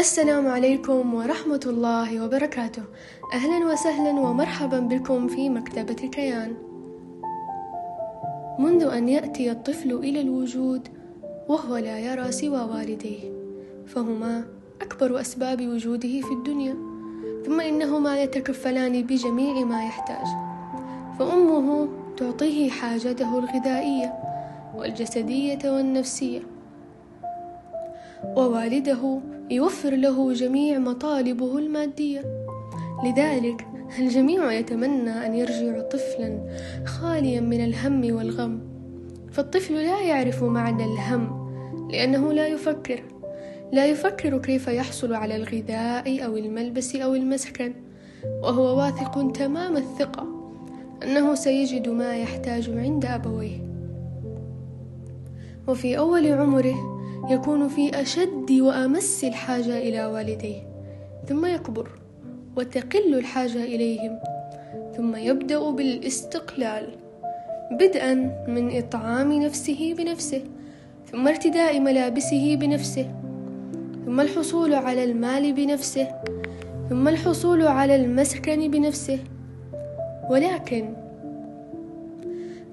السلام 0.00 0.48
عليكم 0.48 1.14
ورحمة 1.14 1.60
الله 1.66 2.24
وبركاته. 2.24 2.82
أهلا 3.34 3.72
وسهلا 3.72 4.10
ومرحبا 4.20 4.80
بكم 4.80 5.28
في 5.28 5.48
مكتبة 5.48 6.08
كيان. 6.08 6.56
منذ 8.58 8.82
أن 8.84 9.08
يأتي 9.08 9.50
الطفل 9.50 9.92
إلى 9.92 10.20
الوجود 10.20 10.88
وهو 11.48 11.76
لا 11.76 11.98
يرى 11.98 12.32
سوى 12.32 12.60
والديه 12.60 13.20
فهما 13.86 14.44
أكبر 14.80 15.20
أسباب 15.20 15.68
وجوده 15.68 16.20
في 16.20 16.32
الدنيا 16.32 16.76
ثم 17.46 17.60
إنهما 17.60 18.22
يتكفلان 18.22 19.02
بجميع 19.02 19.64
ما 19.64 19.84
يحتاج. 19.84 20.26
فأمه 21.18 21.88
تعطيه 22.16 22.70
حاجته 22.70 23.38
الغذائية 23.38 24.14
والجسدية 24.76 25.58
والنفسية. 25.64 26.40
ووالده 28.36 29.20
يوفر 29.50 29.90
له 29.90 30.32
جميع 30.32 30.78
مطالبه 30.78 31.58
المادية. 31.58 32.24
لذلك 33.04 33.66
الجميع 33.98 34.52
يتمنى 34.52 35.26
أن 35.26 35.34
يرجع 35.34 35.80
طفلا 35.80 36.40
خاليا 36.84 37.40
من 37.40 37.64
الهم 37.64 38.14
والغم. 38.14 38.60
فالطفل 39.32 39.74
لا 39.74 40.00
يعرف 40.00 40.42
معنى 40.42 40.84
الهم 40.84 41.50
لأنه 41.90 42.32
لا 42.32 42.46
يفكر. 42.46 43.02
لا 43.72 43.86
يفكر 43.86 44.38
كيف 44.38 44.68
يحصل 44.68 45.14
على 45.14 45.36
الغذاء 45.36 46.24
أو 46.24 46.36
الملبس 46.36 46.96
أو 46.96 47.14
المسكن. 47.14 47.74
وهو 48.42 48.78
واثق 48.78 49.32
تمام 49.32 49.76
الثقة 49.76 50.26
أنه 51.02 51.34
سيجد 51.34 51.88
ما 51.88 52.16
يحتاج 52.16 52.70
عند 52.70 53.04
أبويه. 53.04 53.70
وفي 55.68 55.98
أول 55.98 56.26
عمره 56.26 56.99
يكون 57.28 57.68
في 57.68 58.00
أشد 58.00 58.50
وأمس 58.50 59.24
الحاجة 59.24 59.78
إلى 59.78 60.06
والديه 60.06 60.62
ثم 61.28 61.46
يكبر 61.46 61.88
وتقل 62.56 63.14
الحاجة 63.14 63.64
إليهم 63.64 64.18
ثم 64.96 65.16
يبدأ 65.16 65.70
بالاستقلال 65.70 66.86
بدءا 67.70 68.14
من 68.48 68.76
إطعام 68.76 69.32
نفسه 69.32 69.94
بنفسه 69.98 70.42
ثم 71.12 71.28
ارتداء 71.28 71.80
ملابسه 71.80 72.56
بنفسه 72.56 73.14
ثم 74.06 74.20
الحصول 74.20 74.74
على 74.74 75.04
المال 75.04 75.52
بنفسه 75.52 76.08
ثم 76.90 77.08
الحصول 77.08 77.62
على 77.62 77.96
المسكن 77.96 78.70
بنفسه. 78.70 79.18
ولكن 80.30 80.94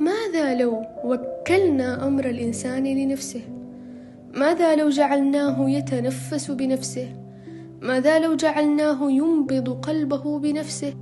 ماذا 0.00 0.54
لو 0.54 0.82
وكلنا 1.04 2.06
أمر 2.06 2.24
الإنسان 2.30 2.84
لنفسه؟ 2.84 3.40
ماذا 4.34 4.76
لو 4.76 4.88
جعلناه 4.88 5.70
يتنفس 5.70 6.50
بنفسه؟ 6.50 7.16
ماذا 7.82 8.18
لو 8.18 8.34
جعلناه 8.34 9.10
ينبض 9.10 9.68
قلبه 9.68 10.38
بنفسه؟ 10.38 10.94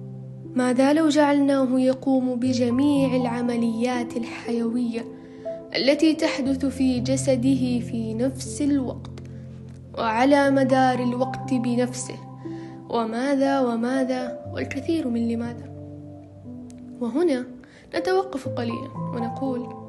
ماذا 0.55 0.93
لو 0.93 1.09
جعلناه 1.09 1.81
يقوم 1.81 2.35
بجميع 2.35 3.17
العمليات 3.17 4.17
الحيوية 4.17 5.05
التي 5.77 6.15
تحدث 6.15 6.67
في 6.67 7.01
جسده 7.01 7.81
في 7.81 8.15
نفس 8.15 8.63
الوقت 8.63 9.11
وعلى 9.99 10.51
مدار 10.51 11.03
الوقت 11.03 11.55
بنفسه؟ 11.55 12.17
وماذا 12.91 13.61
وماذا 13.61 14.41
والكثير 14.55 15.09
من 15.09 15.29
لماذا؟ 15.29 15.73
وهنا 17.01 17.47
نتوقف 17.97 18.49
قليلا 18.49 18.91
ونقول 19.15 19.83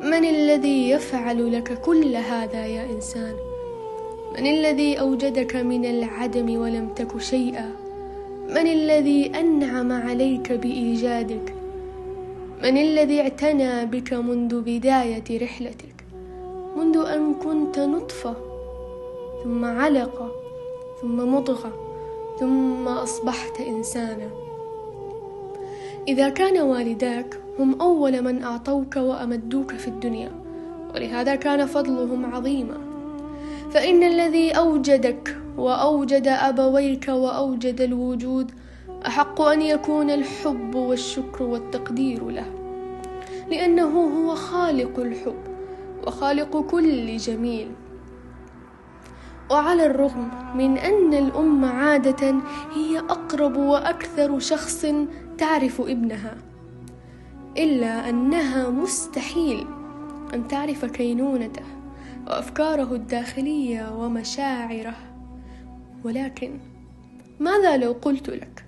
من 0.00 0.24
الذي 0.24 0.90
يفعل 0.90 1.52
لك 1.52 1.80
كل 1.80 2.16
هذا 2.16 2.66
يا 2.66 2.90
إنسان؟ 2.90 3.34
من 4.38 4.46
الذي 4.46 5.00
أوجدك 5.00 5.56
من 5.56 5.84
العدم 5.84 6.58
ولم 6.58 6.88
تك 6.96 7.18
شيئا؟ 7.18 7.70
من 8.48 8.66
الذي 8.66 9.32
أنعم 9.40 9.92
عليك 9.92 10.52
بإيجادك؟ 10.52 11.54
من 12.62 12.76
الذي 12.76 13.20
اعتنى 13.20 13.86
بك 13.86 14.12
منذ 14.12 14.60
بداية 14.60 15.42
رحلتك؟ 15.42 16.04
منذ 16.76 17.06
أن 17.06 17.34
كنت 17.34 17.78
نطفة 17.78 18.34
ثم 19.44 19.64
علقه 19.64 20.32
ثم 21.02 21.34
مضغه 21.34 21.72
ثم 22.40 22.88
أصبحت 22.88 23.60
إنسانا. 23.60 24.30
إذا 26.08 26.28
كان 26.28 26.60
والداك 26.60 27.43
هم 27.58 27.80
أول 27.80 28.22
من 28.22 28.42
أعطوك 28.42 28.96
وأمدوك 28.96 29.72
في 29.72 29.88
الدنيا 29.88 30.32
ولهذا 30.94 31.34
كان 31.34 31.66
فضلهم 31.66 32.34
عظيما. 32.34 32.78
فإن 33.70 34.02
الذي 34.02 34.50
أوجدك 34.50 35.36
وأوجد 35.58 36.28
أبويك 36.28 37.08
وأوجد 37.08 37.80
الوجود 37.80 38.52
أحق 39.06 39.40
أن 39.40 39.62
يكون 39.62 40.10
الحب 40.10 40.74
والشكر 40.74 41.42
والتقدير 41.42 42.28
له 42.28 42.46
لأنه 43.50 44.00
هو 44.00 44.34
خالق 44.34 44.98
الحب 44.98 45.42
وخالق 46.06 46.60
كل 46.60 47.16
جميل. 47.16 47.68
وعلى 49.50 49.86
الرغم 49.86 50.28
من 50.54 50.78
أن 50.78 51.14
الأم 51.14 51.64
عادة 51.64 52.34
هي 52.74 52.98
أقرب 52.98 53.56
وأكثر 53.56 54.38
شخص 54.38 54.86
تعرف 55.38 55.80
ابنها 55.80 56.36
إلا 57.58 58.08
أنها 58.08 58.70
مستحيل 58.70 59.66
أن 60.34 60.48
تعرف 60.48 60.84
كينونته 60.84 61.62
وأفكاره 62.26 62.94
الداخلية 62.94 63.96
ومشاعره. 63.98 64.94
ولكن 66.04 66.58
ماذا 67.40 67.76
لو 67.76 67.92
قلت 67.92 68.28
لك 68.28 68.64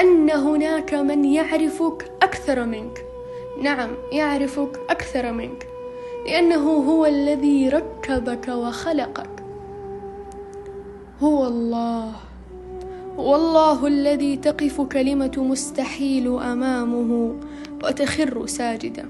أن 0.00 0.30
هناك 0.30 0.94
من 0.94 1.24
يعرفك 1.24 2.12
أكثر 2.22 2.64
منك؟ 2.64 3.04
نعم 3.62 3.90
يعرفك 4.12 4.80
أكثر 4.90 5.32
منك 5.32 5.66
لأنه 6.26 6.70
هو 6.70 7.06
الذي 7.06 7.68
ركبك 7.68 8.48
وخلقك. 8.48 9.42
هو 11.20 11.46
الله. 11.46 12.31
والله 13.16 13.86
الذي 13.86 14.36
تقف 14.36 14.80
كلمة 14.80 15.32
مستحيل 15.36 16.38
أمامه 16.38 17.34
وتخر 17.84 18.46
ساجدا 18.46 19.08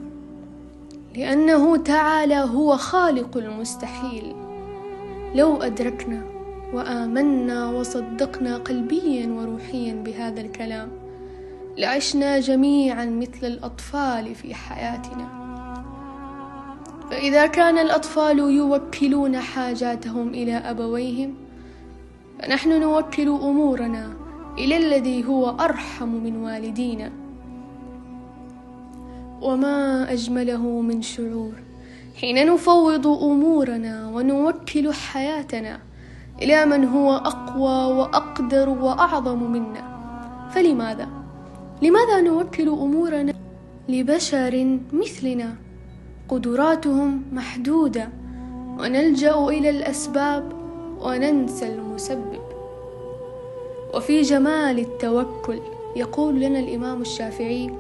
لأنه 1.16 1.76
تعالى 1.76 2.34
هو 2.36 2.76
خالق 2.76 3.36
المستحيل. 3.36 4.34
لو 5.34 5.56
أدركنا 5.56 6.22
وآمنا 6.74 7.70
وصدقنا 7.70 8.56
قلبيا 8.56 9.26
وروحيا 9.26 9.94
بهذا 9.94 10.40
الكلام 10.40 10.88
لعشنا 11.78 12.40
جميعا 12.40 13.04
مثل 13.04 13.46
الأطفال 13.46 14.34
في 14.34 14.54
حياتنا. 14.54 15.42
فإذا 17.10 17.46
كان 17.46 17.78
الأطفال 17.78 18.38
يوكلون 18.38 19.38
حاجاتهم 19.38 20.28
إلى 20.28 20.54
أبويهم 20.54 21.34
فنحن 22.42 22.80
نوكل 22.80 23.28
أمورنا 23.28 24.12
إلى 24.58 24.76
الذي 24.76 25.24
هو 25.24 25.50
أرحم 25.50 26.08
من 26.08 26.36
والدينا. 26.36 27.12
وما 29.42 30.12
أجمله 30.12 30.80
من 30.80 31.02
شعور. 31.02 31.52
حين 32.20 32.46
نفوض 32.46 33.06
أمورنا 33.06 34.10
ونوكل 34.14 34.92
حياتنا 34.92 35.78
إلى 36.42 36.66
من 36.66 36.84
هو 36.84 37.14
أقوى 37.14 37.98
وأقدر 37.98 38.68
وأعظم 38.68 39.52
منا. 39.52 39.84
فلماذا؟ 40.54 41.08
لماذا 41.82 42.20
نوكل 42.20 42.68
أمورنا 42.68 43.32
لبشر 43.88 44.78
مثلنا؟ 44.92 45.54
قدراتهم 46.28 47.22
محدودة. 47.32 48.08
ونلجأ 48.78 49.36
إلى 49.48 49.70
الأسباب 49.70 50.61
وننسى 51.04 51.66
المسبب. 51.66 52.42
وفي 53.94 54.22
جمال 54.22 54.78
التوكل 54.78 55.60
يقول 55.96 56.40
لنا 56.40 56.58
الإمام 56.58 57.00
الشافعي 57.00 57.70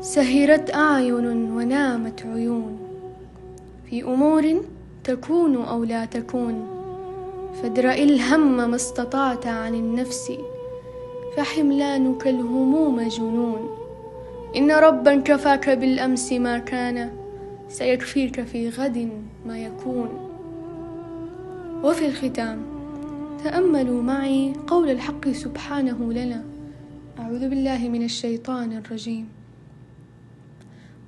سهرت 0.00 0.74
أعين 0.74 1.50
ونامت 1.52 2.26
عيون. 2.26 2.78
في 3.90 4.02
أمور 4.02 4.62
تكون 5.04 5.64
أو 5.64 5.84
لا 5.84 6.04
تكون 6.04 6.66
فادرأ 7.62 7.94
الهم 7.94 8.56
ما 8.56 8.76
استطعت 8.76 9.46
عن 9.46 9.74
النفس 9.74 10.32
فحملانك 11.36 12.28
الهموم 12.28 13.00
جنون. 13.00 13.70
إن 14.56 14.70
ربا 14.70 15.16
كفاك 15.16 15.70
بالأمس 15.70 16.32
ما 16.32 16.58
كان 16.58 17.10
سيكفيك 17.72 18.42
في 18.42 18.68
غد 18.68 19.22
ما 19.46 19.58
يكون. 19.58 20.08
وفي 21.84 22.06
الختام 22.06 22.58
تأملوا 23.44 24.02
معي 24.02 24.52
قول 24.66 24.90
الحق 24.90 25.28
سبحانه 25.28 26.12
لنا. 26.12 26.44
أعوذ 27.18 27.48
بالله 27.48 27.88
من 27.88 28.02
الشيطان 28.02 28.72
الرجيم. 28.72 29.28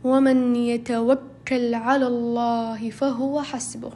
ومن 0.04 0.56
يتوكل 0.56 1.74
على 1.74 2.06
الله 2.06 2.90
فهو 2.90 3.42
حسبه. 3.42 3.92